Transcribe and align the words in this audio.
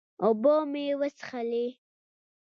اوبۀ 0.25 0.55
مې 0.71 0.83
وڅښلې 0.99 1.65